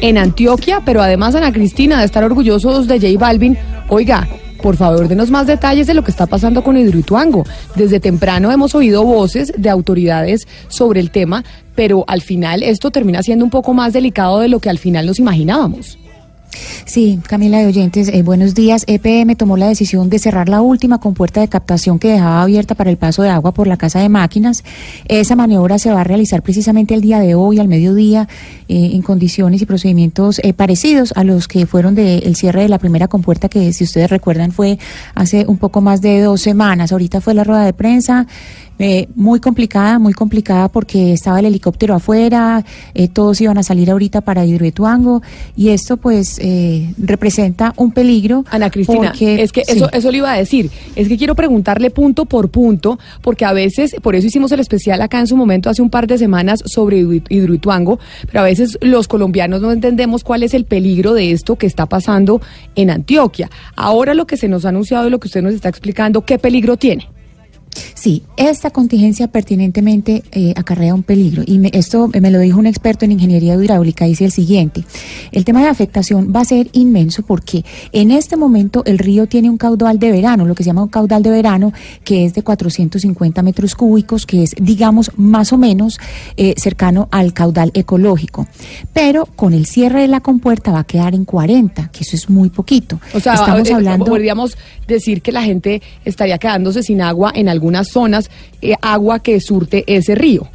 en 0.00 0.18
Antioquia, 0.18 0.82
pero 0.84 1.02
además 1.02 1.34
Ana 1.34 1.52
Cristina 1.52 1.98
de 1.98 2.06
estar 2.06 2.24
orgullosos 2.24 2.86
de 2.86 3.00
J 3.00 3.18
Balvin. 3.18 3.56
Oiga, 3.88 4.28
por 4.62 4.76
favor, 4.76 5.08
denos 5.08 5.30
más 5.30 5.46
detalles 5.46 5.86
de 5.86 5.94
lo 5.94 6.04
que 6.04 6.10
está 6.10 6.26
pasando 6.26 6.62
con 6.62 6.76
Hidroituango. 6.76 7.44
Desde 7.76 8.00
temprano 8.00 8.52
hemos 8.52 8.74
oído 8.74 9.04
voces 9.04 9.52
de 9.56 9.70
autoridades 9.70 10.46
sobre 10.68 11.00
el 11.00 11.10
tema, 11.10 11.44
pero 11.74 12.04
al 12.06 12.20
final 12.20 12.62
esto 12.62 12.90
termina 12.90 13.22
siendo 13.22 13.44
un 13.44 13.50
poco 13.50 13.72
más 13.72 13.92
delicado 13.92 14.40
de 14.40 14.48
lo 14.48 14.60
que 14.60 14.70
al 14.70 14.78
final 14.78 15.06
nos 15.06 15.18
imaginábamos. 15.18 15.98
Sí, 16.84 17.20
Camila 17.26 17.58
de 17.58 17.66
Oyentes, 17.66 18.08
eh, 18.08 18.22
buenos 18.22 18.54
días. 18.54 18.84
EPM 18.86 19.36
tomó 19.36 19.56
la 19.56 19.68
decisión 19.68 20.10
de 20.10 20.18
cerrar 20.18 20.48
la 20.48 20.60
última 20.60 20.98
compuerta 20.98 21.40
de 21.40 21.48
captación 21.48 21.98
que 21.98 22.08
dejaba 22.08 22.42
abierta 22.42 22.74
para 22.74 22.90
el 22.90 22.96
paso 22.96 23.22
de 23.22 23.28
agua 23.28 23.52
por 23.52 23.66
la 23.66 23.76
casa 23.76 24.00
de 24.00 24.08
máquinas. 24.08 24.64
Esa 25.06 25.36
maniobra 25.36 25.78
se 25.78 25.92
va 25.92 26.00
a 26.00 26.04
realizar 26.04 26.42
precisamente 26.42 26.94
el 26.94 27.00
día 27.00 27.20
de 27.20 27.34
hoy, 27.34 27.58
al 27.58 27.68
mediodía, 27.68 28.28
eh, 28.68 28.90
en 28.92 29.02
condiciones 29.02 29.62
y 29.62 29.66
procedimientos 29.66 30.40
eh, 30.42 30.52
parecidos 30.52 31.12
a 31.16 31.24
los 31.24 31.46
que 31.46 31.66
fueron 31.66 31.94
del 31.94 32.34
cierre 32.34 32.62
de 32.62 32.68
la 32.68 32.78
primera 32.78 33.06
compuerta, 33.06 33.48
que 33.48 33.72
si 33.72 33.84
ustedes 33.84 34.10
recuerdan 34.10 34.52
fue 34.52 34.78
hace 35.14 35.44
un 35.46 35.58
poco 35.58 35.80
más 35.80 36.00
de 36.00 36.20
dos 36.20 36.40
semanas. 36.40 36.92
Ahorita 36.92 37.20
fue 37.20 37.34
la 37.34 37.44
rueda 37.44 37.64
de 37.64 37.72
prensa. 37.72 38.26
Eh, 38.82 39.08
muy 39.14 39.40
complicada, 39.40 39.98
muy 39.98 40.14
complicada 40.14 40.68
porque 40.68 41.12
estaba 41.12 41.38
el 41.38 41.44
helicóptero 41.44 41.94
afuera, 41.94 42.64
eh, 42.94 43.08
todos 43.08 43.38
iban 43.42 43.58
a 43.58 43.62
salir 43.62 43.90
ahorita 43.90 44.22
para 44.22 44.46
Hidroituango 44.46 45.20
y 45.54 45.68
esto 45.68 45.98
pues 45.98 46.38
eh, 46.40 46.94
representa 46.96 47.74
un 47.76 47.92
peligro. 47.92 48.46
Ana 48.50 48.70
Cristina, 48.70 49.12
es 49.20 49.52
que 49.52 49.64
eso, 49.68 49.90
eso 49.92 50.10
le 50.10 50.16
iba 50.16 50.32
a 50.32 50.36
decir, 50.38 50.70
es 50.96 51.08
que 51.08 51.18
quiero 51.18 51.34
preguntarle 51.34 51.90
punto 51.90 52.24
por 52.24 52.48
punto 52.48 52.98
porque 53.20 53.44
a 53.44 53.52
veces, 53.52 53.96
por 54.02 54.16
eso 54.16 54.26
hicimos 54.26 54.50
el 54.52 54.60
especial 54.60 55.02
acá 55.02 55.20
en 55.20 55.26
su 55.26 55.36
momento 55.36 55.68
hace 55.68 55.82
un 55.82 55.90
par 55.90 56.06
de 56.06 56.16
semanas 56.16 56.62
sobre 56.64 57.00
Hidroituango, 57.28 57.98
pero 58.28 58.40
a 58.40 58.44
veces 58.44 58.78
los 58.80 59.08
colombianos 59.08 59.60
no 59.60 59.72
entendemos 59.72 60.24
cuál 60.24 60.42
es 60.42 60.54
el 60.54 60.64
peligro 60.64 61.12
de 61.12 61.32
esto 61.32 61.56
que 61.56 61.66
está 61.66 61.84
pasando 61.84 62.40
en 62.76 62.88
Antioquia. 62.88 63.50
Ahora 63.76 64.14
lo 64.14 64.26
que 64.26 64.38
se 64.38 64.48
nos 64.48 64.64
ha 64.64 64.70
anunciado 64.70 65.06
y 65.06 65.10
lo 65.10 65.20
que 65.20 65.28
usted 65.28 65.42
nos 65.42 65.52
está 65.52 65.68
explicando, 65.68 66.24
¿qué 66.24 66.38
peligro 66.38 66.78
tiene? 66.78 67.08
Sí, 68.00 68.22
esta 68.38 68.70
contingencia 68.70 69.28
pertinentemente 69.28 70.22
eh, 70.32 70.54
acarrea 70.56 70.94
un 70.94 71.02
peligro. 71.02 71.42
Y 71.44 71.60
esto 71.76 72.08
me 72.08 72.30
lo 72.30 72.38
dijo 72.38 72.58
un 72.58 72.64
experto 72.64 73.04
en 73.04 73.12
ingeniería 73.12 73.54
hidráulica, 73.56 74.06
dice 74.06 74.24
el 74.24 74.32
siguiente, 74.32 74.84
el 75.32 75.44
tema 75.44 75.60
de 75.60 75.68
afectación 75.68 76.32
va 76.34 76.40
a 76.40 76.46
ser 76.46 76.70
inmenso 76.72 77.22
porque 77.22 77.62
en 77.92 78.10
este 78.10 78.38
momento 78.38 78.82
el 78.86 78.96
río 78.96 79.26
tiene 79.26 79.50
un 79.50 79.58
caudal 79.58 79.98
de 79.98 80.12
verano, 80.12 80.46
lo 80.46 80.54
que 80.54 80.62
se 80.62 80.68
llama 80.68 80.84
un 80.84 80.88
caudal 80.88 81.22
de 81.22 81.28
verano, 81.28 81.74
que 82.02 82.24
es 82.24 82.32
de 82.32 82.42
450 82.42 83.42
metros 83.42 83.74
cúbicos, 83.74 84.24
que 84.24 84.44
es, 84.44 84.54
digamos, 84.58 85.10
más 85.18 85.52
o 85.52 85.58
menos 85.58 86.00
eh, 86.38 86.54
cercano 86.56 87.06
al 87.10 87.34
caudal 87.34 87.70
ecológico, 87.74 88.48
pero 88.94 89.26
con 89.26 89.52
el 89.52 89.66
cierre 89.66 90.00
de 90.00 90.08
la 90.08 90.20
compuerta 90.20 90.72
va 90.72 90.80
a 90.80 90.84
quedar 90.84 91.14
en 91.14 91.26
40, 91.26 91.88
que 91.88 92.00
eso 92.00 92.16
es 92.16 92.30
muy 92.30 92.48
poquito. 92.48 92.98
O 93.12 93.20
sea, 93.20 93.34
estamos 93.34 93.68
eh, 93.68 93.74
hablando... 93.74 94.06
podríamos 94.06 94.56
decir 94.88 95.20
que 95.20 95.32
la 95.32 95.42
gente 95.42 95.82
estaría 96.06 96.38
quedándose 96.38 96.82
sin 96.82 97.02
agua 97.02 97.30
en 97.34 97.50
algunas 97.50 97.89
zonas 97.90 98.30
eh, 98.62 98.74
agua 98.80 99.20
que 99.20 99.40
surte 99.40 99.84
ese 99.86 100.14
río. 100.14 100.48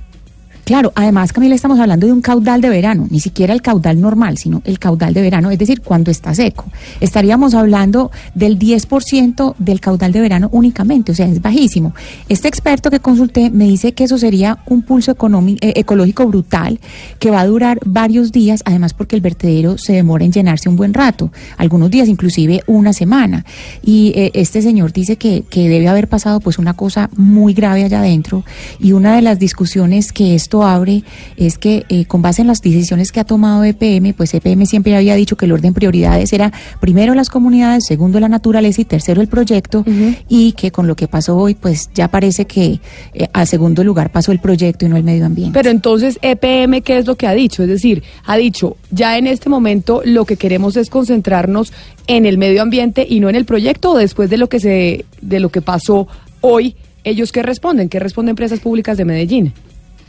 Claro, 0.65 0.91
además, 0.95 1.31
Camila, 1.31 1.53
estamos 1.53 1.79
hablando 1.79 2.07
de 2.07 2.13
un 2.13 2.21
caudal 2.21 2.59
de 2.59 2.69
verano, 2.69 3.05
ni 3.11 3.19
siquiera 3.19 3.53
el 3.53 3.61
caudal 3.61 4.01
normal, 4.01 4.39
sino 4.39 4.63
el 4.65 4.79
caudal 4.79 5.13
de 5.13 5.21
verano, 5.21 5.51
es 5.51 5.59
decir, 5.59 5.81
cuando 5.81 6.09
está 6.09 6.33
seco. 6.33 6.65
Estaríamos 6.99 7.53
hablando 7.53 8.09
del 8.33 8.57
10% 8.57 9.55
del 9.59 9.79
caudal 9.79 10.11
de 10.11 10.21
verano 10.21 10.49
únicamente, 10.51 11.11
o 11.11 11.15
sea, 11.15 11.27
es 11.27 11.39
bajísimo. 11.39 11.93
Este 12.29 12.47
experto 12.47 12.89
que 12.89 12.99
consulté 12.99 13.51
me 13.51 13.65
dice 13.65 13.93
que 13.93 14.05
eso 14.05 14.17
sería 14.17 14.57
un 14.65 14.81
pulso 14.81 15.11
eh, 15.11 15.73
ecológico 15.75 16.25
brutal 16.25 16.79
que 17.19 17.29
va 17.29 17.41
a 17.41 17.45
durar 17.45 17.79
varios 17.85 18.31
días, 18.31 18.63
además 18.65 18.95
porque 18.95 19.15
el 19.15 19.21
vertedero 19.21 19.77
se 19.77 19.93
demora 19.93 20.25
en 20.25 20.31
llenarse 20.31 20.67
un 20.67 20.77
buen 20.77 20.95
rato, 20.95 21.31
algunos 21.57 21.91
días, 21.91 22.07
inclusive 22.07 22.63
una 22.65 22.91
semana. 22.91 23.45
Y 23.83 24.13
eh, 24.15 24.31
este 24.33 24.63
señor 24.63 24.93
dice 24.93 25.17
que, 25.17 25.43
debe 25.55 25.87
haber 25.87 26.07
pasado 26.07 26.39
pues 26.39 26.57
una 26.57 26.73
cosa 26.73 27.09
muy 27.15 27.53
grave 27.53 27.83
allá 27.83 27.99
adentro 27.99 28.43
y 28.79 28.91
una 28.91 29.15
de 29.15 29.21
las 29.21 29.39
discusiones 29.39 30.11
que 30.11 30.35
esto 30.35 30.54
abre 30.63 31.03
es 31.37 31.57
que 31.57 31.85
eh, 31.89 32.05
con 32.05 32.21
base 32.21 32.41
en 32.41 32.47
las 32.47 32.61
decisiones 32.61 33.11
que 33.11 33.19
ha 33.19 33.23
tomado 33.23 33.63
EPM, 33.63 34.13
pues 34.13 34.33
EPM 34.33 34.65
siempre 34.65 34.95
había 34.95 35.15
dicho 35.15 35.35
que 35.35 35.45
el 35.45 35.51
orden 35.51 35.73
de 35.73 35.75
prioridades 35.75 36.33
era 36.33 36.51
primero 36.79 37.13
las 37.15 37.29
comunidades, 37.29 37.85
segundo 37.85 38.19
la 38.19 38.29
naturaleza 38.29 38.81
y 38.81 38.85
tercero 38.85 39.21
el 39.21 39.27
proyecto 39.27 39.83
y 40.29 40.53
que 40.53 40.71
con 40.71 40.87
lo 40.87 40.95
que 40.95 41.07
pasó 41.07 41.37
hoy, 41.37 41.55
pues 41.55 41.89
ya 41.93 42.07
parece 42.07 42.45
que 42.45 42.79
eh, 43.13 43.27
a 43.33 43.45
segundo 43.45 43.83
lugar 43.83 44.11
pasó 44.11 44.31
el 44.31 44.39
proyecto 44.39 44.85
y 44.85 44.89
no 44.89 44.97
el 44.97 45.03
medio 45.03 45.25
ambiente. 45.25 45.57
Pero 45.57 45.69
entonces 45.69 46.19
EPM, 46.21 46.81
¿qué 46.81 46.97
es 46.97 47.05
lo 47.05 47.15
que 47.15 47.27
ha 47.27 47.33
dicho? 47.33 47.63
Es 47.63 47.69
decir, 47.69 48.03
ha 48.25 48.37
dicho, 48.37 48.77
ya 48.91 49.17
en 49.17 49.27
este 49.27 49.49
momento 49.49 50.01
lo 50.05 50.25
que 50.25 50.37
queremos 50.37 50.77
es 50.77 50.89
concentrarnos 50.89 51.73
en 52.07 52.25
el 52.25 52.37
medio 52.37 52.61
ambiente 52.61 53.05
y 53.07 53.19
no 53.19 53.29
en 53.29 53.35
el 53.35 53.45
proyecto 53.45 53.91
o 53.91 53.97
después 53.97 54.29
de 54.29 54.37
lo 54.37 54.49
que 54.49 54.59
se 54.59 55.05
de 55.21 55.39
lo 55.39 55.49
que 55.49 55.61
pasó 55.61 56.07
hoy, 56.41 56.75
ellos 57.03 57.31
qué 57.31 57.43
responden? 57.43 57.89
¿Qué 57.89 57.99
responden 57.99 58.31
empresas 58.31 58.59
públicas 58.59 58.97
de 58.97 59.05
Medellín? 59.05 59.53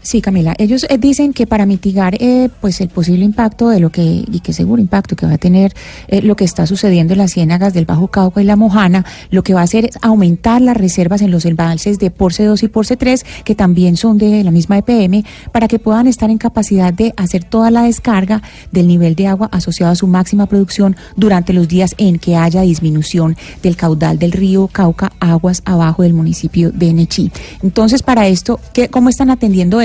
Sí, 0.06 0.20
Camila. 0.20 0.54
Ellos 0.58 0.86
eh, 0.88 0.98
dicen 0.98 1.32
que 1.32 1.48
para 1.48 1.66
mitigar 1.66 2.14
eh, 2.20 2.48
pues 2.60 2.80
el 2.80 2.90
posible 2.90 3.24
impacto 3.24 3.70
de 3.70 3.80
lo 3.80 3.90
que, 3.90 4.04
y 4.04 4.38
que 4.38 4.52
seguro 4.52 4.80
impacto 4.80 5.16
que 5.16 5.26
va 5.26 5.32
a 5.32 5.38
tener 5.38 5.74
eh, 6.06 6.22
lo 6.22 6.36
que 6.36 6.44
está 6.44 6.64
sucediendo 6.64 7.14
en 7.14 7.18
las 7.18 7.32
ciénagas 7.32 7.74
del 7.74 7.86
Bajo 7.86 8.06
Cauca 8.06 8.40
y 8.40 8.44
la 8.44 8.54
Mojana, 8.54 9.04
lo 9.30 9.42
que 9.42 9.52
va 9.52 9.62
a 9.62 9.64
hacer 9.64 9.86
es 9.86 9.98
aumentar 10.02 10.62
las 10.62 10.76
reservas 10.76 11.22
en 11.22 11.32
los 11.32 11.44
embalses 11.44 11.98
de 11.98 12.12
Porce 12.12 12.44
2 12.44 12.62
y 12.62 12.68
Porce 12.68 12.96
3, 12.96 13.26
que 13.42 13.56
también 13.56 13.96
son 13.96 14.16
de 14.16 14.44
la 14.44 14.52
misma 14.52 14.78
EPM, 14.78 15.24
para 15.50 15.66
que 15.66 15.80
puedan 15.80 16.06
estar 16.06 16.30
en 16.30 16.38
capacidad 16.38 16.94
de 16.94 17.12
hacer 17.16 17.42
toda 17.42 17.72
la 17.72 17.82
descarga 17.82 18.42
del 18.70 18.86
nivel 18.86 19.16
de 19.16 19.26
agua 19.26 19.48
asociado 19.50 19.90
a 19.90 19.96
su 19.96 20.06
máxima 20.06 20.46
producción 20.46 20.94
durante 21.16 21.52
los 21.52 21.66
días 21.66 21.96
en 21.98 22.20
que 22.20 22.36
haya 22.36 22.60
disminución 22.60 23.36
del 23.60 23.74
caudal 23.74 24.20
del 24.20 24.30
río 24.30 24.68
Cauca, 24.68 25.10
aguas 25.18 25.62
abajo 25.64 26.04
del 26.04 26.14
municipio 26.14 26.70
de 26.70 26.94
Nechí. 26.94 27.32
Entonces, 27.60 28.04
para 28.04 28.28
esto, 28.28 28.60
¿qué, 28.72 28.88
¿cómo 28.88 29.08
están 29.08 29.30
atendiendo 29.30 29.80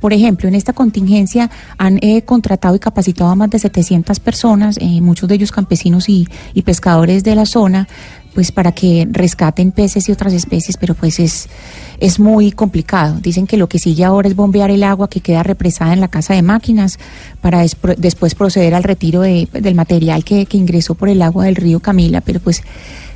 Por 0.00 0.12
ejemplo, 0.12 0.48
en 0.48 0.54
esta 0.54 0.72
contingencia 0.72 1.50
han 1.78 1.98
eh, 2.02 2.22
contratado 2.22 2.74
y 2.74 2.78
capacitado 2.78 3.30
a 3.30 3.34
más 3.34 3.50
de 3.50 3.58
700 3.58 4.20
personas, 4.20 4.76
eh, 4.80 5.00
muchos 5.00 5.28
de 5.28 5.34
ellos 5.36 5.52
campesinos 5.52 6.08
y, 6.08 6.28
pescadores 6.64 7.24
de 7.24 7.34
la 7.34 7.44
zona, 7.44 7.88
pues 8.34 8.52
para 8.52 8.72
que 8.72 9.06
rescaten 9.10 9.72
peces 9.72 10.08
y 10.08 10.12
otras 10.12 10.32
especies, 10.32 10.76
pero 10.76 10.94
pues 10.94 11.18
es, 11.18 11.48
es 11.98 12.20
muy 12.20 12.52
complicado. 12.52 13.18
Dicen 13.20 13.46
que 13.46 13.56
lo 13.56 13.68
que 13.68 13.78
sigue 13.78 14.04
ahora 14.04 14.28
es 14.28 14.36
bombear 14.36 14.70
el 14.70 14.84
agua 14.84 15.08
que 15.08 15.20
queda 15.20 15.42
represada 15.42 15.92
en 15.92 16.00
la 16.00 16.08
casa 16.08 16.34
de 16.34 16.42
máquinas 16.42 16.98
para 17.40 17.64
después 17.98 18.34
proceder 18.34 18.74
al 18.74 18.84
retiro 18.84 19.22
de, 19.22 19.48
del 19.52 19.74
material 19.74 20.24
que, 20.24 20.46
ingresó 20.52 20.94
por 20.94 21.08
el 21.08 21.20
agua 21.22 21.46
del 21.46 21.56
río 21.56 21.80
Camila, 21.80 22.20
pero 22.20 22.40
pues 22.40 22.62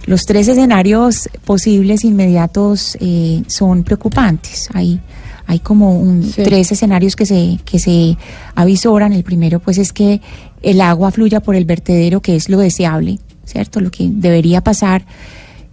los 0.06 0.24
tres 0.24 0.48
escenarios 0.48 1.28
posibles 1.44 2.04
inmediatos 2.04 2.96
eh, 3.00 3.42
son 3.48 3.82
preocupantes. 3.82 4.68
Hay 4.72 5.00
hay 5.46 5.60
como 5.60 5.98
un, 5.98 6.30
tres 6.32 6.72
escenarios 6.72 7.14
que 7.14 7.24
se, 7.24 7.58
que 7.64 7.78
se 7.78 8.16
avisoran. 8.54 9.12
El 9.12 9.22
primero, 9.22 9.60
pues, 9.60 9.78
es 9.78 9.92
que 9.92 10.20
el 10.62 10.80
agua 10.80 11.10
fluya 11.12 11.40
por 11.40 11.54
el 11.54 11.64
vertedero, 11.64 12.20
que 12.20 12.36
es 12.36 12.48
lo 12.48 12.58
deseable, 12.58 13.18
¿cierto? 13.44 13.80
Lo 13.80 13.90
que 13.90 14.08
debería 14.10 14.60
pasar. 14.60 15.04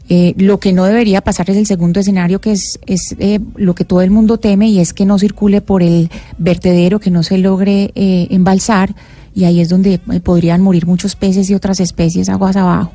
Eh, 0.09 0.33
lo 0.37 0.59
que 0.59 0.73
no 0.73 0.83
debería 0.83 1.21
pasar 1.21 1.49
es 1.49 1.57
el 1.57 1.65
segundo 1.65 1.99
escenario, 1.99 2.41
que 2.41 2.51
es, 2.51 2.79
es 2.85 3.15
eh, 3.19 3.39
lo 3.55 3.73
que 3.73 3.85
todo 3.85 4.01
el 4.01 4.11
mundo 4.11 4.37
teme, 4.37 4.67
y 4.67 4.79
es 4.79 4.93
que 4.93 5.05
no 5.05 5.17
circule 5.17 5.61
por 5.61 5.81
el 5.81 6.09
vertedero, 6.37 6.99
que 6.99 7.09
no 7.09 7.23
se 7.23 7.37
logre 7.37 7.91
eh, 7.95 8.27
embalsar, 8.29 8.93
y 9.33 9.45
ahí 9.45 9.61
es 9.61 9.69
donde 9.69 9.97
podrían 9.97 10.61
morir 10.61 10.85
muchos 10.85 11.15
peces 11.15 11.49
y 11.49 11.55
otras 11.55 11.79
especies 11.79 12.29
aguas 12.29 12.55
abajo. 12.55 12.91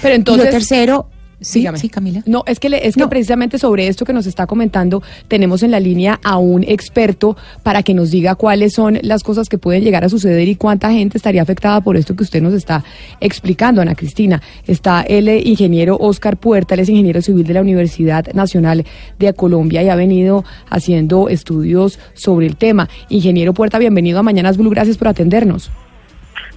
Pero 0.00 0.14
entonces. 0.14 0.44
Y 0.44 0.46
lo 0.46 0.50
tercero 0.50 1.06
Sí, 1.42 1.66
sí, 1.74 1.88
Camila. 1.88 2.22
No, 2.26 2.44
es 2.46 2.58
que, 2.58 2.68
es 2.82 2.96
que 2.96 3.06
precisamente 3.08 3.58
sobre 3.58 3.88
esto 3.88 4.04
que 4.04 4.12
nos 4.12 4.26
está 4.26 4.46
comentando, 4.46 5.02
tenemos 5.28 5.62
en 5.62 5.70
la 5.70 5.80
línea 5.80 6.20
a 6.22 6.38
un 6.38 6.64
experto 6.64 7.36
para 7.62 7.82
que 7.82 7.94
nos 7.94 8.10
diga 8.10 8.34
cuáles 8.34 8.74
son 8.74 8.98
las 9.02 9.22
cosas 9.22 9.48
que 9.48 9.58
pueden 9.58 9.82
llegar 9.82 10.04
a 10.04 10.08
suceder 10.08 10.48
y 10.48 10.56
cuánta 10.56 10.90
gente 10.92 11.18
estaría 11.18 11.42
afectada 11.42 11.80
por 11.80 11.96
esto 11.96 12.14
que 12.16 12.22
usted 12.22 12.42
nos 12.42 12.54
está 12.54 12.84
explicando, 13.20 13.82
Ana 13.82 13.94
Cristina. 13.94 14.42
Está 14.66 15.02
el 15.02 15.28
ingeniero 15.28 15.96
Oscar 15.98 16.36
Puerta, 16.36 16.74
él 16.74 16.80
es 16.80 16.88
ingeniero 16.88 17.22
civil 17.22 17.46
de 17.46 17.54
la 17.54 17.60
Universidad 17.60 18.32
Nacional 18.32 18.84
de 19.18 19.32
Colombia 19.34 19.82
y 19.82 19.88
ha 19.88 19.96
venido 19.96 20.44
haciendo 20.68 21.28
estudios 21.28 21.98
sobre 22.14 22.46
el 22.46 22.56
tema. 22.56 22.88
Ingeniero 23.08 23.54
Puerta, 23.54 23.78
bienvenido 23.78 24.18
a 24.18 24.22
Mañanas 24.22 24.56
Blue, 24.56 24.70
gracias 24.70 24.96
por 24.96 25.08
atendernos. 25.08 25.70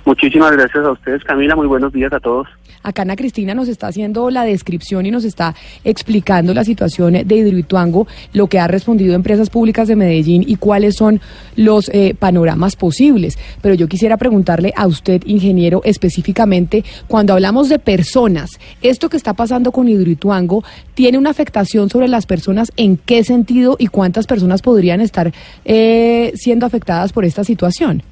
Muchísimas 0.06 0.52
gracias 0.52 0.86
a 0.86 0.92
ustedes, 0.92 1.24
Camila. 1.24 1.56
Muy 1.56 1.66
buenos 1.66 1.92
días 1.92 2.14
a 2.14 2.20
todos. 2.20 2.48
Acá 2.84 3.02
Ana 3.02 3.16
Cristina 3.16 3.56
nos 3.56 3.68
está 3.68 3.88
haciendo 3.88 4.30
la 4.30 4.44
descripción 4.44 5.08
y 5.08 5.12
nos 5.12 5.26
está 5.26 5.56
explicando 5.84 6.54
la 6.54 6.64
situación 6.64 7.14
de 7.14 7.36
Hidroituango, 7.36 8.06
lo 8.32 8.46
que 8.46 8.60
ha 8.60 8.68
respondido 8.68 9.16
Empresas 9.16 9.50
Públicas 9.50 9.88
de 9.88 9.96
Medellín 9.96 10.44
y 10.46 10.58
cuáles 10.58 10.96
son 10.96 11.20
los 11.56 11.90
eh, 11.90 12.16
panoramas 12.18 12.76
posibles. 12.76 13.40
Pero 13.64 13.74
yo 13.74 13.88
quisiera 13.88 14.18
preguntarle 14.18 14.72
a 14.78 14.86
usted, 14.86 15.24
ingeniero, 15.26 15.82
específicamente, 15.84 16.84
cuando 17.08 17.34
hablamos 17.34 17.68
de 17.70 17.80
personas, 17.80 18.60
esto 18.84 19.10
que 19.10 19.18
está 19.18 19.34
pasando 19.34 19.72
con 19.72 19.90
Hidroituango, 19.90 20.64
¿tiene 20.94 21.18
una 21.18 21.32
afectación 21.32 21.90
sobre 21.90 22.08
las 22.08 22.28
personas? 22.28 22.72
¿En 22.78 22.98
qué 22.98 23.24
sentido 23.24 23.76
y 23.80 23.88
cuántas 23.88 24.28
personas 24.28 24.62
podrían 24.62 25.02
estar 25.02 25.34
eh, 25.66 26.32
siendo 26.36 26.68
afectadas 26.68 27.12
por 27.12 27.26
esta 27.26 27.44
situación? 27.44 28.04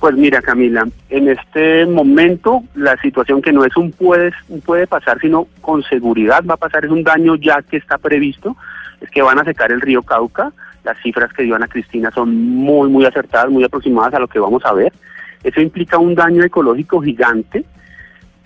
Pues 0.00 0.14
mira, 0.14 0.42
Camila, 0.42 0.86
en 1.08 1.28
este 1.28 1.86
momento 1.86 2.62
la 2.74 2.96
situación 2.98 3.40
que 3.40 3.52
no 3.52 3.64
es 3.64 3.76
un 3.76 3.92
puede, 3.92 4.32
puede 4.64 4.86
pasar, 4.86 5.18
sino 5.20 5.46
con 5.62 5.82
seguridad 5.84 6.44
va 6.44 6.54
a 6.54 6.58
pasar, 6.58 6.84
es 6.84 6.90
un 6.90 7.02
daño 7.02 7.34
ya 7.36 7.62
que 7.62 7.78
está 7.78 7.96
previsto, 7.96 8.56
es 9.00 9.10
que 9.10 9.22
van 9.22 9.38
a 9.38 9.44
secar 9.44 9.72
el 9.72 9.80
río 9.80 10.02
Cauca. 10.02 10.52
Las 10.84 10.98
cifras 11.02 11.32
que 11.32 11.42
dio 11.42 11.56
Ana 11.56 11.66
Cristina 11.66 12.10
son 12.12 12.36
muy, 12.36 12.88
muy 12.88 13.04
acertadas, 13.06 13.50
muy 13.50 13.64
aproximadas 13.64 14.14
a 14.14 14.20
lo 14.20 14.28
que 14.28 14.38
vamos 14.38 14.64
a 14.64 14.72
ver. 14.72 14.92
Eso 15.42 15.60
implica 15.60 15.98
un 15.98 16.14
daño 16.14 16.44
ecológico 16.44 17.00
gigante, 17.00 17.64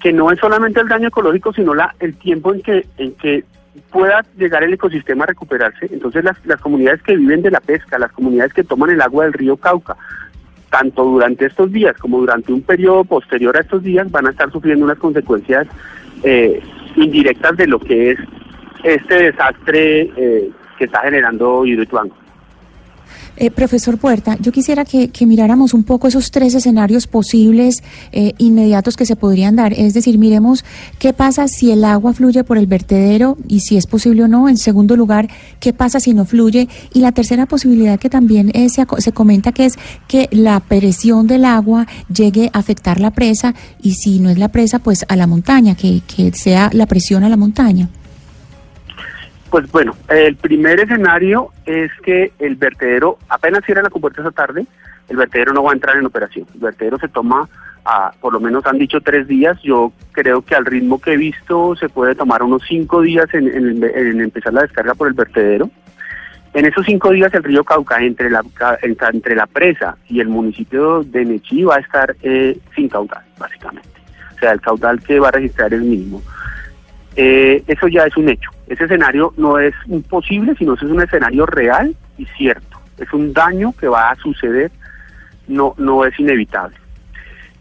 que 0.00 0.12
no 0.12 0.30
es 0.30 0.38
solamente 0.38 0.80
el 0.80 0.88
daño 0.88 1.08
ecológico, 1.08 1.52
sino 1.52 1.74
la, 1.74 1.94
el 1.98 2.16
tiempo 2.16 2.54
en 2.54 2.62
que, 2.62 2.86
en 2.96 3.12
que 3.14 3.44
pueda 3.90 4.24
llegar 4.38 4.62
el 4.62 4.72
ecosistema 4.72 5.24
a 5.24 5.28
recuperarse. 5.28 5.88
Entonces 5.90 6.24
las, 6.24 6.36
las 6.46 6.60
comunidades 6.60 7.02
que 7.02 7.16
viven 7.16 7.42
de 7.42 7.50
la 7.50 7.60
pesca, 7.60 7.98
las 7.98 8.12
comunidades 8.12 8.54
que 8.54 8.64
toman 8.64 8.90
el 8.90 9.02
agua 9.02 9.24
del 9.24 9.34
río 9.34 9.56
Cauca, 9.56 9.96
tanto 10.70 11.04
durante 11.04 11.46
estos 11.46 11.70
días 11.72 11.96
como 11.98 12.18
durante 12.18 12.52
un 12.52 12.62
periodo 12.62 13.04
posterior 13.04 13.56
a 13.56 13.60
estos 13.60 13.82
días, 13.82 14.10
van 14.10 14.26
a 14.26 14.30
estar 14.30 14.50
sufriendo 14.50 14.84
unas 14.84 14.98
consecuencias 14.98 15.66
eh, 16.22 16.62
indirectas 16.96 17.56
de 17.56 17.66
lo 17.66 17.78
que 17.78 18.12
es 18.12 18.18
este 18.84 19.24
desastre 19.24 20.10
eh, 20.16 20.50
que 20.78 20.84
está 20.84 21.00
generando 21.00 21.66
Hidroituango. 21.66 22.14
Eh, 23.36 23.50
profesor 23.50 23.98
Puerta, 23.98 24.36
yo 24.40 24.52
quisiera 24.52 24.84
que, 24.84 25.10
miráramos 25.26 25.74
un 25.74 25.84
poco 25.84 26.08
esos 26.08 26.30
tres 26.30 26.54
escenarios 26.54 27.06
posibles 27.06 27.82
eh, 28.12 28.32
inmediatos 28.38 28.96
que 28.96 29.06
se 29.06 29.16
podrían 29.16 29.56
dar. 29.56 29.72
Es 29.72 29.94
decir, 29.94 30.18
miremos 30.18 30.64
qué 30.98 31.12
pasa 31.12 31.46
si 31.46 31.70
el 31.70 31.84
agua 31.84 32.12
fluye 32.12 32.42
por 32.42 32.58
el 32.58 32.66
vertedero 32.66 33.36
y 33.48 33.60
si 33.60 33.76
es 33.76 33.86
posible 33.86 34.24
o 34.24 34.28
no. 34.28 34.48
En 34.48 34.56
segundo 34.56 34.96
lugar, 34.96 35.28
qué 35.60 35.72
pasa 35.72 36.00
si 36.00 36.14
no 36.14 36.24
fluye. 36.24 36.68
Y 36.92 37.00
la 37.00 37.12
tercera 37.12 37.46
posibilidad 37.46 37.98
que 37.98 38.10
también 38.10 38.50
eh, 38.54 38.68
se, 38.68 38.84
se 38.98 39.12
comenta 39.12 39.52
que 39.52 39.66
es 39.66 39.74
que 40.08 40.28
la 40.32 40.60
presión 40.60 41.26
del 41.26 41.44
agua 41.44 41.86
llegue 42.12 42.50
a 42.52 42.58
afectar 42.58 43.00
la 43.00 43.10
presa 43.10 43.54
y 43.82 43.94
si 43.94 44.18
no 44.18 44.30
es 44.30 44.38
la 44.38 44.48
presa, 44.48 44.78
pues 44.78 45.04
a 45.08 45.16
la 45.16 45.26
montaña, 45.26 45.74
que, 45.74 46.02
que 46.06 46.32
sea 46.32 46.70
la 46.72 46.86
presión 46.86 47.24
a 47.24 47.28
la 47.28 47.36
montaña. 47.36 47.88
Pues 49.50 49.70
bueno, 49.72 49.96
el 50.08 50.36
primer 50.36 50.78
escenario 50.78 51.48
es 51.66 51.90
que 52.04 52.32
el 52.38 52.54
vertedero, 52.54 53.18
apenas 53.28 53.64
cierra 53.64 53.82
la 53.82 53.90
compuerta 53.90 54.20
esa 54.20 54.30
tarde, 54.30 54.64
el 55.08 55.16
vertedero 55.16 55.52
no 55.52 55.64
va 55.64 55.72
a 55.72 55.74
entrar 55.74 55.96
en 55.96 56.06
operación. 56.06 56.46
El 56.54 56.60
vertedero 56.60 56.98
se 56.98 57.08
toma, 57.08 57.48
a, 57.84 58.12
por 58.20 58.32
lo 58.32 58.38
menos 58.38 58.64
han 58.66 58.78
dicho 58.78 59.00
tres 59.00 59.26
días, 59.26 59.60
yo 59.62 59.92
creo 60.12 60.42
que 60.42 60.54
al 60.54 60.66
ritmo 60.66 61.00
que 61.00 61.14
he 61.14 61.16
visto 61.16 61.74
se 61.74 61.88
puede 61.88 62.14
tomar 62.14 62.44
unos 62.44 62.62
cinco 62.68 63.00
días 63.00 63.26
en, 63.32 63.82
empezar 64.20 64.54
la 64.54 64.62
descarga 64.62 64.94
por 64.94 65.08
el 65.08 65.14
vertedero. 65.14 65.68
En 66.54 66.66
esos 66.66 66.86
cinco 66.86 67.10
días 67.10 67.34
el 67.34 67.42
río 67.42 67.64
Cauca, 67.64 68.00
entre 68.02 68.30
la, 68.30 68.44
entre 68.80 69.34
la 69.34 69.46
presa 69.46 69.96
y 70.08 70.20
el 70.20 70.28
municipio 70.28 71.02
de 71.02 71.24
Nechí, 71.24 71.64
va 71.64 71.76
a 71.76 71.80
estar 71.80 72.14
eh, 72.22 72.56
sin 72.76 72.88
caudal, 72.88 73.24
básicamente. 73.36 73.88
O 74.36 74.38
sea, 74.38 74.52
el 74.52 74.60
caudal 74.60 75.00
que 75.02 75.18
va 75.18 75.28
a 75.28 75.32
registrar 75.32 75.74
es 75.74 75.82
mismo. 75.82 76.22
Eh, 77.16 77.64
eso 77.66 77.88
ya 77.88 78.04
es 78.04 78.16
un 78.16 78.28
hecho. 78.28 78.50
Ese 78.70 78.84
escenario 78.84 79.34
no 79.36 79.58
es 79.58 79.74
imposible, 79.88 80.54
sino 80.56 80.74
es 80.74 80.82
un 80.82 81.02
escenario 81.02 81.44
real 81.44 81.92
y 82.16 82.24
cierto. 82.26 82.78
Es 82.98 83.12
un 83.12 83.32
daño 83.32 83.74
que 83.76 83.88
va 83.88 84.12
a 84.12 84.14
suceder, 84.14 84.70
no, 85.48 85.74
no 85.76 86.04
es 86.04 86.18
inevitable. 86.20 86.76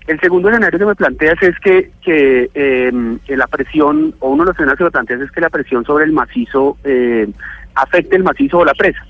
El 0.06 0.20
segundo 0.20 0.50
escenario 0.50 0.78
que 0.78 0.86
me 0.86 0.94
planteas 0.94 1.42
es 1.42 1.60
que, 1.62 1.90
que 2.04 2.52
em, 2.54 3.18
la 3.28 3.48
presión, 3.48 4.14
o 4.20 4.30
uno 4.30 4.44
de 4.44 4.50
los 4.50 4.56
escenarios 4.56 4.78
que 4.78 4.84
me 4.84 4.92
planteas 4.92 5.22
es 5.22 5.32
que 5.32 5.42
la 5.42 5.50
presión 5.50 5.84
sobre 5.84 6.06
el 6.06 6.12
macizo 6.12 6.78
eh, 6.84 7.28
afecte 7.74 8.16
el 8.16 8.24
macizo 8.24 8.60
o 8.60 8.66
la 8.66 8.76
presa. 8.76 9.04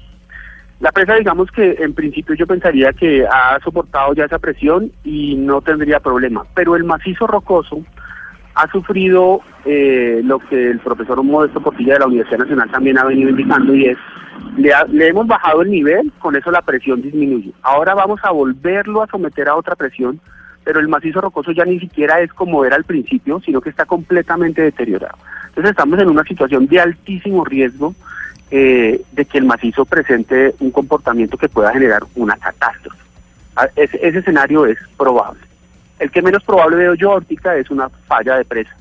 La 0.79 0.93
presa, 0.93 1.15
digamos 1.15 1.51
que 1.51 1.75
en 1.79 1.93
principio 1.93 2.33
yo 2.35 2.47
pensaría 2.47 2.93
que 2.93 3.27
ha 3.29 3.59
soportado 3.61 4.13
ya 4.13 4.23
esa 4.23 4.39
presión 4.39 4.89
y 5.03 5.35
no 5.35 5.59
tendría 5.59 5.99
problema, 5.99 6.45
pero 6.55 6.77
el 6.77 6.85
macizo 6.85 7.27
rocoso 7.27 7.83
ha 8.59 8.69
sufrido 8.71 9.41
eh, 9.63 10.21
lo 10.23 10.39
que 10.39 10.71
el 10.71 10.79
profesor 10.79 11.23
Modesto 11.23 11.61
Portilla 11.61 11.93
de 11.93 11.99
la 11.99 12.07
Universidad 12.07 12.39
Nacional 12.39 12.69
también 12.69 12.97
ha 12.97 13.05
venido 13.05 13.29
indicando 13.29 13.73
y 13.73 13.85
es, 13.85 13.97
le, 14.57 15.07
hemos 15.07 15.27
bajado 15.27 15.61
el 15.61 15.71
nivel, 15.71 16.11
con 16.19 16.35
eso 16.35 16.51
la 16.51 16.61
presión 16.61 17.01
disminuye. 17.01 17.53
Ahora 17.61 17.95
vamos 17.95 18.19
a 18.23 18.31
volverlo 18.31 19.01
a 19.01 19.07
someter 19.07 19.47
a 19.47 19.55
otra 19.55 19.75
presión, 19.75 20.19
pero 20.65 20.81
el 20.81 20.89
macizo 20.89 21.21
rocoso 21.21 21.53
ya 21.53 21.63
ni 21.63 21.79
siquiera 21.79 22.19
es 22.19 22.33
como 22.33 22.65
era 22.65 22.75
al 22.75 22.83
principio, 22.83 23.39
sino 23.45 23.61
que 23.61 23.69
está 23.69 23.85
completamente 23.85 24.61
deteriorado. 24.61 25.17
Entonces 25.47 25.71
estamos 25.71 25.97
en 25.99 26.09
una 26.09 26.23
situación 26.25 26.67
de 26.67 26.81
altísimo 26.81 27.45
riesgo 27.45 27.95
eh, 28.51 29.01
de 29.13 29.25
que 29.25 29.37
el 29.37 29.45
macizo 29.45 29.85
presente 29.85 30.53
un 30.59 30.71
comportamiento 30.71 31.37
que 31.37 31.47
pueda 31.47 31.71
generar 31.71 32.03
una 32.15 32.35
catástrofe. 32.35 32.99
Ah, 33.55 33.67
ese 33.77 34.19
escenario 34.19 34.65
es 34.65 34.77
probable. 34.97 35.48
El 35.99 36.11
que 36.11 36.21
menos 36.21 36.43
probable 36.43 36.77
veo 36.77 36.93
yo, 36.95 37.11
óptica, 37.11 37.55
es 37.57 37.69
una 37.69 37.89
falla 37.89 38.37
de 38.37 38.45
presa. 38.45 38.75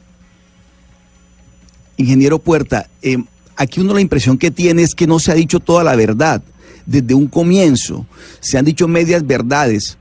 Ingeniero 1.97 2.39
Puerta, 2.39 2.87
eh, 3.03 3.19
aquí 3.57 3.81
uno 3.81 3.93
la 3.93 4.01
impresión 4.01 4.39
que 4.39 4.53
tiene 4.53 4.83
es 4.83 4.95
que 4.95 5.09
no 5.09 5.19
se 5.19 5.33
ha 5.33 5.35
dicho 5.35 5.59
toda 5.59 5.83
la 5.83 5.97
verdad. 5.97 6.41
Desde 6.87 7.15
un 7.15 7.27
comienzo 7.27 8.07
se 8.39 8.57
han 8.57 8.65
dicho 8.65 8.87
medias 8.87 9.27
verdades. 9.27 9.99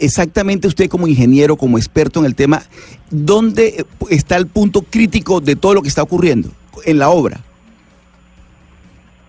Exactamente 0.00 0.66
usted 0.66 0.88
como 0.88 1.06
ingeniero, 1.06 1.56
como 1.56 1.78
experto 1.78 2.20
en 2.20 2.26
el 2.26 2.34
tema, 2.34 2.62
¿dónde 3.10 3.86
está 4.10 4.36
el 4.36 4.48
punto 4.48 4.82
crítico 4.82 5.40
de 5.40 5.56
todo 5.56 5.74
lo 5.74 5.82
que 5.82 5.88
está 5.88 6.02
ocurriendo 6.02 6.50
en 6.84 6.98
la 6.98 7.08
obra? 7.08 7.40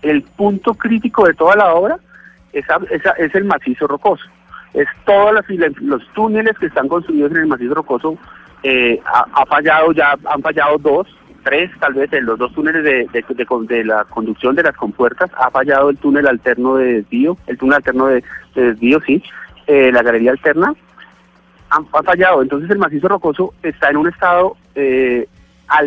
El 0.02 0.22
punto 0.22 0.74
crítico 0.74 1.26
de 1.26 1.34
toda 1.34 1.54
la 1.56 1.74
obra 1.74 1.98
es, 2.52 2.64
es 3.18 3.34
el 3.34 3.44
macizo 3.44 3.86
rocoso 3.86 4.24
es 4.74 4.86
todos 5.04 5.34
los, 5.80 6.12
túneles 6.12 6.56
que 6.58 6.66
están 6.66 6.88
construidos 6.88 7.32
en 7.32 7.38
el 7.38 7.46
macizo 7.46 7.74
rocoso 7.74 8.18
eh, 8.62 9.00
ha, 9.04 9.46
fallado 9.46 9.92
ya 9.92 10.14
han 10.24 10.42
fallado 10.42 10.78
dos 10.78 11.06
tres 11.42 11.70
tal 11.80 11.94
vez 11.94 12.12
en 12.12 12.26
los 12.26 12.38
dos 12.38 12.52
túneles 12.52 12.84
de, 12.84 13.08
de, 13.12 13.84
la 13.84 14.04
conducción 14.04 14.54
de 14.54 14.62
las 14.62 14.76
compuertas 14.76 15.30
ha 15.36 15.50
fallado 15.50 15.90
el 15.90 15.96
túnel 15.96 16.26
alterno 16.28 16.76
de 16.76 16.94
desvío 16.94 17.36
el 17.46 17.58
túnel 17.58 17.76
alterno 17.76 18.06
de, 18.06 18.22
desvío 18.54 19.00
sí 19.00 19.22
eh, 19.66 19.90
la 19.92 20.02
galería 20.02 20.32
alterna 20.32 20.74
han, 21.70 21.86
fallado 21.86 22.42
entonces 22.42 22.70
el 22.70 22.78
macizo 22.78 23.08
rocoso 23.08 23.54
está 23.62 23.90
en 23.90 23.96
un 23.96 24.08
estado 24.08 24.56
eh, 24.74 25.26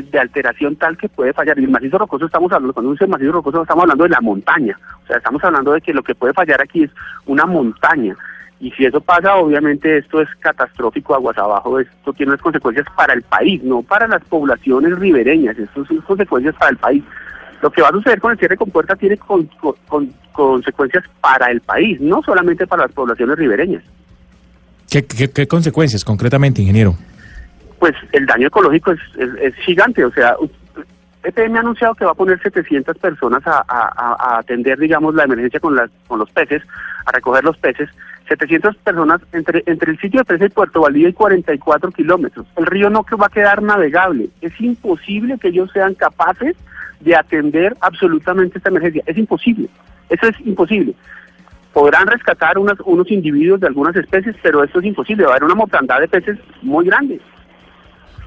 de 0.10 0.20
alteración 0.20 0.76
tal 0.76 0.98
que 0.98 1.10
puede 1.10 1.34
fallar. 1.34 1.60
Y 1.60 1.66
el 1.66 1.70
macizo 1.70 1.98
rocoso 1.98 2.26
estamos 2.26 2.52
hablando, 2.52 2.74
cuando 2.74 2.94
dice 2.94 3.06
macizo 3.06 3.34
rocoso 3.34 3.62
estamos 3.62 3.84
hablando 3.84 4.06
de 4.06 4.10
la 4.10 4.22
montaña. 4.22 4.78
O 5.04 5.08
sea, 5.08 5.18
estamos 5.18 5.44
hablando 5.44 5.74
de 5.74 5.82
que 5.82 5.94
lo 5.94 6.04
que 6.04 6.16
puede 6.16 6.34
fallar 6.34 6.62
aquí 6.62 6.84
es 6.84 6.92
una 7.26 7.46
montaña. 7.46 8.16
Y 8.64 8.72
si 8.72 8.86
eso 8.86 9.02
pasa, 9.02 9.36
obviamente 9.36 9.98
esto 9.98 10.22
es 10.22 10.30
catastrófico 10.40 11.14
aguas 11.14 11.38
abajo, 11.38 11.82
esto 11.82 12.14
tiene 12.14 12.32
unas 12.32 12.42
consecuencias 12.42 12.88
para 12.96 13.14
el 13.14 13.22
país, 13.22 13.62
no 13.62 13.82
para 13.82 14.08
las 14.08 14.24
poblaciones 14.24 14.98
ribereñas, 14.98 15.60
esto 15.60 15.84
son 15.86 15.98
consecuencias 16.00 16.56
para 16.56 16.72
el 16.72 16.78
país. 16.78 17.04
Lo 17.62 17.70
que 17.70 17.82
va 17.82 17.90
a 17.90 17.92
suceder 17.92 18.22
con 18.22 18.32
el 18.32 18.38
cierre 18.38 18.54
de 18.54 18.60
compuerta 18.60 18.96
tiene 18.96 19.20
consecuencias 20.32 21.04
para 21.20 21.52
el 21.52 21.60
país, 21.60 22.00
no 22.00 22.24
solamente 22.24 22.66
para 22.66 22.84
las 22.84 22.94
poblaciones 22.94 23.38
ribereñas. 23.38 23.84
¿Qué, 24.90 25.46
consecuencias 25.46 26.06
concretamente, 26.06 26.62
ingeniero? 26.62 26.96
Pues 27.80 27.96
el 28.14 28.26
daño 28.26 28.48
ecológico 28.48 28.94
es, 28.94 29.56
gigante, 29.66 30.06
o 30.06 30.12
sea, 30.14 30.38
EPM 31.22 31.58
ha 31.58 31.60
anunciado 31.60 31.96
que 31.96 32.06
va 32.06 32.12
a 32.12 32.16
poner 32.16 32.42
700 32.42 32.98
personas 32.98 33.46
a, 33.46 33.62
a, 33.68 34.38
atender, 34.40 34.80
digamos, 34.80 35.16
la 35.16 35.26
emergencia 35.26 35.60
con, 35.60 35.76
las, 35.76 35.90
con 36.08 36.20
los 36.20 36.32
peces, 36.32 36.62
a 37.06 37.12
recoger 37.12 37.44
los 37.44 37.58
peces, 37.58 37.90
700 38.28 38.76
personas 38.78 39.22
entre, 39.34 39.64
entre 39.66 39.92
el 39.92 40.00
sitio 40.00 40.20
de 40.22 40.26
presa 40.26 40.46
y 40.46 40.50
Puerto 40.50 40.82
Valdivia 40.82 41.10
y 41.10 41.14
44 41.14 41.92
kilómetros. 41.92 42.46
El 42.56 42.66
río 42.66 42.90
no 42.90 43.06
va 43.20 43.28
a 43.28 43.30
quedar 43.30 43.62
navegable. 43.62 44.30
Es 44.42 44.60
imposible 44.62 45.38
que 45.38 45.50
ellos 45.50 45.70
sean 45.74 45.94
capaces 45.94 46.56
de 47.02 47.16
atender 47.16 47.76
absolutamente 47.82 48.58
esta 48.58 48.70
emergencia. 48.70 49.04
Es 49.06 49.18
imposible. 49.18 49.70
Eso 50.10 50.28
es 50.28 50.40
imposible. 50.46 50.94
Podrán 51.74 52.08
rescatar 52.08 52.58
unos, 52.58 52.80
unos 52.86 53.10
individuos 53.12 53.60
de 53.60 53.68
algunas 53.68 53.96
especies, 53.96 54.36
pero 54.42 54.64
esto 54.64 54.80
es 54.80 54.86
imposible. 54.86 55.26
Va 55.26 55.32
a 55.32 55.34
haber 55.34 55.46
una 55.46 55.56
mortandad 55.56 56.00
de 56.00 56.08
peces 56.08 56.40
muy 56.62 56.86
grande. 56.86 57.20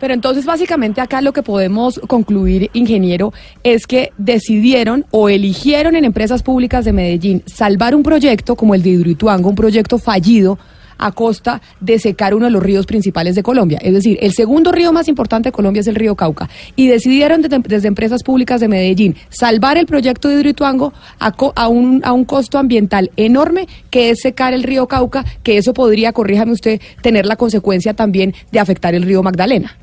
Pero 0.01 0.15
entonces 0.15 0.45
básicamente 0.45 1.01
acá 1.01 1.21
lo 1.21 1.33
que 1.33 1.43
podemos 1.43 2.01
concluir, 2.07 2.71
ingeniero, 2.73 3.33
es 3.63 3.87
que 3.87 4.13
decidieron 4.19 5.07
o 5.11 5.29
eligieron 5.29 5.97
en 5.97 6.05
empresas 6.05 6.43
públicas 6.43 6.85
de 6.85 6.93
Medellín 6.93 7.43
salvar 7.47 7.95
un 7.95 8.03
proyecto 8.03 8.57
como 8.57 8.75
el 8.75 8.83
de 8.83 8.91
Hidroituango, 8.91 9.49
un 9.49 9.55
proyecto 9.55 9.99
fallido 9.99 10.59
a 10.99 11.13
costa 11.13 11.61
de 11.81 11.99
secar 11.99 12.35
uno 12.35 12.47
de 12.47 12.51
los 12.51 12.63
ríos 12.63 12.87
principales 12.87 13.35
de 13.35 13.43
Colombia. 13.43 13.79
Es 13.83 13.95
decir, 13.95 14.19
el 14.21 14.33
segundo 14.33 14.73
río 14.73 14.93
más 14.93 15.09
importante 15.09 15.49
de 15.49 15.53
Colombia 15.53 15.81
es 15.81 15.87
el 15.87 15.95
río 15.95 16.15
Cauca. 16.15 16.49
Y 16.75 16.89
decidieron 16.89 17.43
desde, 17.43 17.89
empresas 17.89 18.23
públicas 18.23 18.61
de 18.61 18.69
Medellín 18.69 19.17
salvar 19.29 19.77
el 19.77 19.87
proyecto 19.87 20.29
de 20.29 20.37
Hidroituango 20.37 20.93
a, 21.19 21.69
un, 21.69 22.01
a 22.05 22.13
un 22.13 22.25
costo 22.25 22.59
ambiental 22.59 23.11
enorme, 23.17 23.69
que 23.91 24.11
es 24.11 24.21
secar 24.21 24.55
el 24.55 24.63
río 24.63 24.87
Cauca, 24.87 25.25
que 25.43 25.59
eso 25.59 25.75
podría, 25.75 26.13
corríjame 26.13 26.53
usted, 26.53 26.81
tener 27.03 27.27
la 27.27 27.37
consecuencia 27.37 27.95
también 27.95 28.35
de 28.51 28.61
afectar 28.61 28.95
el 28.95 29.03
río 29.03 29.23
Magdalena. 29.23 29.77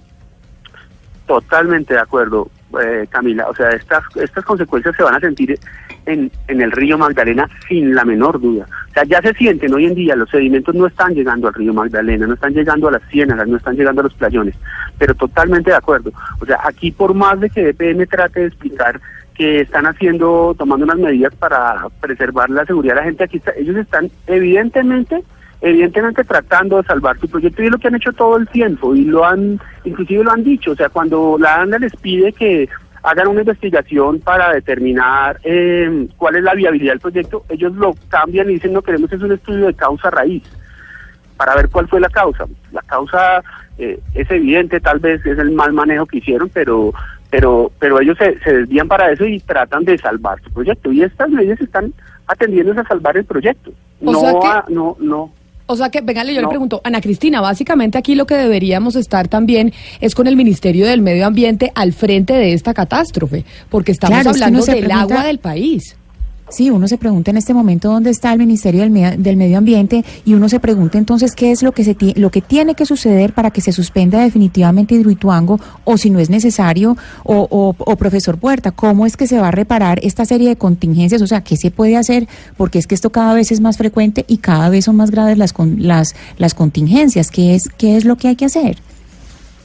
Totalmente 1.25 1.93
de 1.93 1.99
acuerdo, 1.99 2.49
eh, 2.81 3.07
Camila. 3.09 3.47
O 3.49 3.55
sea, 3.55 3.69
estas, 3.69 4.03
estas 4.15 4.43
consecuencias 4.43 4.95
se 4.95 5.03
van 5.03 5.15
a 5.15 5.19
sentir 5.19 5.57
en, 6.05 6.31
en 6.47 6.61
el 6.61 6.71
río 6.71 6.97
Magdalena 6.97 7.49
sin 7.67 7.95
la 7.95 8.03
menor 8.03 8.39
duda. 8.41 8.65
O 8.89 8.93
sea, 8.93 9.03
ya 9.05 9.21
se 9.21 9.33
sienten 9.33 9.73
hoy 9.73 9.85
en 9.85 9.95
día, 9.95 10.15
los 10.15 10.29
sedimentos 10.29 10.75
no 10.75 10.87
están 10.87 11.13
llegando 11.13 11.47
al 11.47 11.53
río 11.53 11.73
Magdalena, 11.73 12.27
no 12.27 12.33
están 12.33 12.53
llegando 12.53 12.87
a 12.87 12.91
las 12.91 13.01
ciénagas, 13.09 13.47
no 13.47 13.57
están 13.57 13.75
llegando 13.75 14.01
a 14.01 14.03
los 14.05 14.13
playones, 14.13 14.55
pero 14.97 15.15
totalmente 15.15 15.71
de 15.71 15.77
acuerdo. 15.77 16.11
O 16.41 16.45
sea, 16.45 16.59
aquí 16.63 16.91
por 16.91 17.13
más 17.13 17.39
de 17.39 17.49
que 17.49 17.69
EPM 17.69 18.05
trate 18.07 18.41
de 18.41 18.47
explicar 18.47 18.99
que 19.33 19.61
están 19.61 19.85
haciendo, 19.85 20.55
tomando 20.57 20.85
unas 20.85 20.99
medidas 20.99 21.33
para 21.35 21.87
preservar 21.99 22.49
la 22.49 22.65
seguridad 22.65 22.95
de 22.95 22.99
la 22.99 23.05
gente, 23.05 23.23
aquí 23.23 23.37
está, 23.37 23.51
ellos 23.57 23.77
están 23.77 24.11
evidentemente 24.27 25.23
evidentemente 25.63 26.23
tratando 26.25 26.77
de 26.81 26.87
salvar 26.87 27.17
su 27.19 27.27
proyecto 27.29 27.63
y 27.63 27.65
es 27.67 27.71
lo 27.71 27.77
que 27.79 27.87
han 27.87 27.95
hecho 27.95 28.11
todo 28.13 28.35
el 28.37 28.47
tiempo 28.49 28.93
y 28.93 29.05
lo 29.05 29.25
han, 29.25 29.59
inclusive 29.85 30.23
lo 30.23 30.31
han 30.31 30.43
dicho, 30.43 30.71
o 30.71 30.75
sea, 30.75 30.89
cuando 30.89 31.37
la 31.39 31.61
ANDA 31.61 31.79
les 31.79 31.95
pide 31.95 32.33
que 32.33 32.67
hagan 33.01 33.27
una 33.29 33.39
investigación 33.41 34.19
para 34.19 34.51
determinar 34.53 35.39
eh, 35.43 36.07
cuál 36.17 36.35
es 36.35 36.43
la 36.43 36.53
viabilidad 36.53 36.91
del 36.93 36.99
proyecto, 36.99 37.45
ellos 37.49 37.73
lo 37.75 37.95
cambian 38.09 38.49
y 38.49 38.55
dicen 38.55 38.73
no 38.73 38.81
queremos 38.81 39.11
es 39.11 39.21
un 39.21 39.31
estudio 39.31 39.67
de 39.67 39.73
causa 39.73 40.09
raíz 40.09 40.43
para 41.37 41.55
ver 41.55 41.69
cuál 41.69 41.87
fue 41.87 41.99
la 42.01 42.09
causa. 42.09 42.45
La 42.73 42.81
causa 42.81 43.41
eh, 43.77 43.99
es 44.13 44.29
evidente, 44.31 44.79
tal 44.81 44.99
vez 44.99 45.25
es 45.25 45.37
el 45.39 45.51
mal 45.51 45.71
manejo 45.73 46.05
que 46.05 46.17
hicieron, 46.17 46.49
pero 46.49 46.93
pero 47.31 47.71
pero 47.79 47.99
ellos 48.01 48.17
se, 48.17 48.37
se 48.39 48.53
desvían 48.59 48.87
para 48.89 49.11
eso 49.11 49.25
y 49.25 49.39
tratan 49.39 49.83
de 49.85 49.97
salvar 49.97 50.41
su 50.43 50.51
proyecto 50.51 50.91
y 50.91 51.03
estas 51.03 51.29
medidas 51.29 51.59
están 51.61 51.93
atendiendo 52.27 52.79
a 52.79 52.85
salvar 52.85 53.15
el 53.17 53.25
proyecto. 53.25 53.71
O 54.03 54.11
no, 54.11 54.19
a- 54.51 54.65
no, 54.69 54.97
no. 54.99 55.33
O 55.65 55.75
sea 55.77 55.89
que, 55.89 56.01
venga, 56.01 56.23
yo 56.25 56.41
le 56.41 56.47
pregunto, 56.47 56.81
Ana 56.83 56.99
Cristina, 57.01 57.39
básicamente 57.41 57.97
aquí 57.97 58.15
lo 58.15 58.25
que 58.25 58.35
deberíamos 58.35 58.95
estar 58.95 59.27
también 59.27 59.73
es 60.01 60.13
con 60.13 60.27
el 60.27 60.35
Ministerio 60.35 60.85
del 60.85 61.01
Medio 61.01 61.25
Ambiente 61.25 61.71
al 61.75 61.93
frente 61.93 62.33
de 62.33 62.53
esta 62.53 62.73
catástrofe, 62.73 63.45
porque 63.69 63.91
estamos 63.93 64.15
Claro, 64.15 64.31
es 64.31 64.37
que 64.37 64.43
hablando 64.43 64.65
del 64.65 64.79
pregunta- 64.85 65.01
agua 65.01 65.23
del 65.25 65.39
país. 65.39 65.95
Sí, 66.55 66.69
uno 66.69 66.87
se 66.87 66.99
pregunta 66.99 67.31
en 67.31 67.37
este 67.37 67.51
momento 67.55 67.89
dónde 67.89 68.11
está 68.11 68.31
el 68.31 68.37
Ministerio 68.37 68.81
del, 68.81 68.91
Mea- 68.91 69.17
del 69.17 69.37
Medio 69.37 69.57
Ambiente 69.57 70.05
y 70.23 70.35
uno 70.35 70.47
se 70.49 70.59
pregunta 70.59 70.99
entonces 70.99 71.31
qué 71.33 71.51
es 71.51 71.63
lo 71.63 71.71
que 71.71 71.83
se 71.83 71.97
lo 72.15 72.29
que 72.29 72.41
tiene 72.41 72.75
que 72.75 72.85
suceder 72.85 73.33
para 73.33 73.49
que 73.49 73.59
se 73.59 73.71
suspenda 73.71 74.21
definitivamente 74.21 74.93
Hidroituango 74.93 75.59
o 75.83 75.97
si 75.97 76.11
no 76.11 76.19
es 76.19 76.29
necesario 76.29 76.95
o, 77.23 77.47
o- 77.49 77.95
profesor 77.95 78.37
Puerta, 78.37 78.69
cómo 78.71 79.05
es 79.07 79.17
que 79.17 79.25
se 79.25 79.39
va 79.39 79.47
a 79.47 79.51
reparar 79.51 79.99
esta 80.03 80.25
serie 80.25 80.49
de 80.49 80.55
contingencias, 80.55 81.21
o 81.23 81.27
sea, 81.27 81.41
qué 81.41 81.57
se 81.57 81.71
puede 81.71 81.97
hacer 81.97 82.27
porque 82.55 82.77
es 82.77 82.85
que 82.85 82.93
esto 82.95 83.09
cada 83.11 83.33
vez 83.33 83.51
es 83.51 83.59
más 83.59 83.77
frecuente 83.77 84.23
y 84.27 84.37
cada 84.37 84.69
vez 84.69 84.85
son 84.85 84.95
más 84.97 85.09
graves 85.09 85.37
las 85.39 85.53
las 85.77 86.13
las 86.37 86.53
contingencias, 86.53 87.31
qué 87.31 87.55
es 87.55 87.63
qué 87.77 87.97
es 87.97 88.05
lo 88.05 88.15
que 88.17 88.27
hay 88.27 88.35
que 88.35 88.45
hacer. 88.45 88.77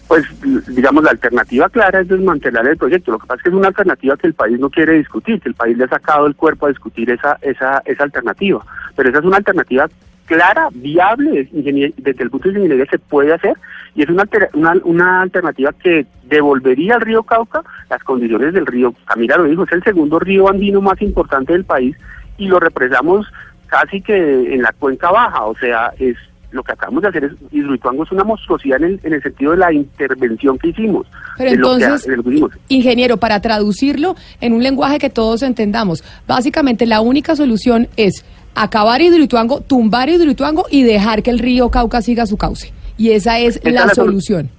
Pues, 0.09 0.25
digamos, 0.69 1.05
la 1.05 1.11
alternativa 1.11 1.69
clara 1.69 2.01
es 2.01 2.09
desmantelar 2.09 2.67
el 2.67 2.79
proyecto. 2.79 3.13
Lo 3.13 3.19
que 3.19 3.27
pasa 3.27 3.37
es 3.37 3.43
que 3.43 3.49
es 3.51 3.55
una 3.55 3.69
alternativa 3.69 4.17
que 4.17 4.27
el 4.27 4.35
país 4.35 4.59
no 4.59 4.71
quiere 4.71 4.95
discutir, 4.95 5.39
que 5.41 5.51
el 5.51 5.55
país 5.55 5.77
le 5.77 5.85
ha 5.85 5.89
sacado 5.89 6.27
el 6.27 6.35
cuerpo 6.35 6.65
a 6.65 6.71
discutir 6.71 7.11
esa, 7.11 7.39
esa, 7.43 7.83
esa 7.85 8.05
alternativa. 8.05 8.65
Pero 8.97 9.11
esa 9.11 9.19
es 9.19 9.25
una 9.27 9.37
alternativa 9.37 9.87
clara, 10.25 10.69
viable, 10.73 11.49
desde 11.53 12.23
el 12.23 12.31
punto 12.31 12.49
de 12.49 12.59
ingeniería 12.59 12.87
se 12.91 12.99
puede 12.99 13.35
hacer, 13.35 13.55
y 13.95 14.03
es 14.03 14.09
una, 14.09 14.25
una, 14.55 14.75
una 14.85 15.23
alternativa 15.23 15.73
que 15.73 16.07
devolvería 16.25 16.97
al 16.97 17.01
río 17.01 17.23
Cauca 17.23 17.63
las 17.91 18.03
condiciones 18.03 18.53
del 18.53 18.67
río. 18.67 18.95
Camila 19.07 19.39
lo 19.39 19.45
dijo, 19.45 19.65
es 19.65 19.73
el 19.73 19.83
segundo 19.83 20.19
río 20.19 20.49
andino 20.49 20.81
más 20.81 21.01
importante 21.03 21.53
del 21.53 21.65
país, 21.65 21.97
y 22.37 22.47
lo 22.47 22.61
represamos 22.61 23.27
casi 23.67 24.01
que 24.01 24.55
en 24.55 24.63
la 24.63 24.73
cuenca 24.73 25.11
baja, 25.11 25.45
o 25.45 25.55
sea, 25.57 25.93
es 25.99 26.17
lo 26.51 26.63
que 26.63 26.73
acabamos 26.73 27.03
de 27.03 27.09
hacer 27.09 27.25
es, 27.25 27.33
Hidroituango 27.53 28.05
es 28.05 28.13
una 28.13 28.25
monstruosidad 28.25 28.79
en 28.83 28.85
el, 28.85 29.01
en 29.03 29.13
el 29.13 29.23
sentido 29.23 29.51
de 29.53 29.59
la 29.59 29.73
intervención 29.73 30.59
que 30.59 30.69
hicimos. 30.69 31.07
Pero 31.37 31.51
de 31.51 31.57
lo 31.57 31.77
que- 31.77 31.85
entonces, 31.85 32.07
lo 32.17 32.31
hicimos. 32.31 32.51
ingeniero, 32.69 33.17
para 33.19 33.41
traducirlo 33.41 34.17
en 34.41 34.53
un 34.55 34.63
lenguaje 34.63 34.99
que 34.99 35.11
todos 35.11 35.43
entendamos, 35.43 36.03
básicamente 36.27 36.87
la 36.87 37.01
única 37.01 37.37
solución 37.37 37.89
es 37.97 38.25
acabar 38.55 39.01
Hidroituango, 39.03 39.61
tumbar 39.61 40.09
Hidroituango 40.09 40.65
y 40.71 40.83
dejar 40.85 41.23
que 41.23 41.31
el 41.31 41.39
río 41.39 41.69
Cauca 41.71 42.01
siga 42.03 42.27
su 42.27 42.37
cauce. 42.37 42.73
Y 42.97 43.11
esa 43.11 43.39
es 43.39 43.57
Esa 43.59 43.71
la 43.71 43.87
la 43.87 43.93
solu- 43.93 44.07
solución. 44.07 44.51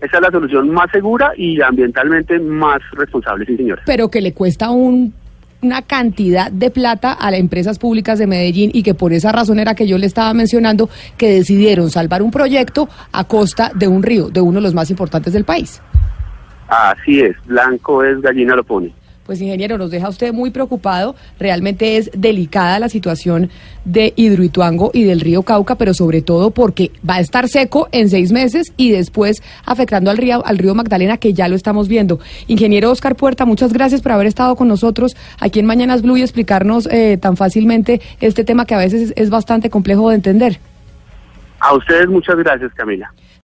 Esa 0.00 0.16
es 0.18 0.22
la 0.22 0.30
solución 0.30 0.68
más 0.70 0.90
segura 0.92 1.32
y 1.36 1.60
ambientalmente 1.62 2.38
más 2.38 2.78
responsable, 2.92 3.46
sí, 3.46 3.56
señora. 3.56 3.82
pero 3.86 4.08
que 4.10 4.20
le 4.20 4.32
cuesta 4.34 4.70
un- 4.70 5.14
una 5.62 5.82
cantidad 5.82 6.50
de 6.50 6.70
plata 6.70 7.12
a 7.12 7.30
las 7.30 7.40
empresas 7.40 7.78
públicas 7.78 8.18
de 8.18 8.26
Medellín 8.26 8.70
y 8.72 8.82
que 8.82 8.94
por 8.94 9.12
esa 9.12 9.32
razón 9.32 9.58
era 9.58 9.74
que 9.74 9.86
yo 9.86 9.98
le 9.98 10.06
estaba 10.06 10.32
mencionando 10.34 10.88
que 11.16 11.30
decidieron 11.30 11.90
salvar 11.90 12.22
un 12.22 12.30
proyecto 12.30 12.88
a 13.12 13.24
costa 13.24 13.70
de 13.74 13.88
un 13.88 14.02
río, 14.02 14.28
de 14.28 14.40
uno 14.40 14.56
de 14.56 14.62
los 14.62 14.74
más 14.74 14.90
importantes 14.90 15.32
del 15.32 15.44
país. 15.44 15.80
Así 16.68 17.20
es, 17.20 17.36
blanco 17.46 18.02
es, 18.02 18.20
gallina 18.20 18.56
lo 18.56 18.64
pone. 18.64 18.92
Pues 19.26 19.40
ingeniero, 19.40 19.76
nos 19.76 19.90
deja 19.90 20.08
usted 20.08 20.32
muy 20.32 20.50
preocupado. 20.50 21.16
Realmente 21.40 21.96
es 21.96 22.10
delicada 22.16 22.78
la 22.78 22.88
situación 22.88 23.50
de 23.84 24.12
Hidroituango 24.16 24.90
y 24.94 25.02
del 25.02 25.20
río 25.20 25.42
Cauca, 25.42 25.74
pero 25.74 25.94
sobre 25.94 26.22
todo 26.22 26.50
porque 26.52 26.92
va 27.08 27.16
a 27.16 27.20
estar 27.20 27.48
seco 27.48 27.88
en 27.92 28.08
seis 28.08 28.30
meses 28.32 28.72
y 28.76 28.90
después 28.92 29.42
afectando 29.64 30.10
al 30.10 30.16
río, 30.16 30.46
al 30.46 30.58
río 30.58 30.74
Magdalena, 30.76 31.16
que 31.16 31.32
ya 31.34 31.48
lo 31.48 31.56
estamos 31.56 31.88
viendo. 31.88 32.20
Ingeniero 32.46 32.90
Oscar 32.90 33.16
Puerta, 33.16 33.44
muchas 33.44 33.72
gracias 33.72 34.00
por 34.00 34.12
haber 34.12 34.26
estado 34.28 34.54
con 34.56 34.68
nosotros 34.68 35.16
aquí 35.40 35.58
en 35.58 35.66
Mañanas 35.66 36.02
Blue 36.02 36.16
y 36.16 36.22
explicarnos 36.22 36.86
eh, 36.92 37.18
tan 37.20 37.36
fácilmente 37.36 38.00
este 38.20 38.44
tema 38.44 38.64
que 38.64 38.74
a 38.74 38.78
veces 38.78 39.02
es- 39.10 39.12
es 39.16 39.30
bastante 39.30 39.70
complejo 39.70 40.08
de 40.10 40.16
entender. 40.16 40.58
A 41.58 41.74
ustedes 41.74 42.06
muchas 42.08 42.36
gracias, 42.36 42.72
Camila. 42.74 43.12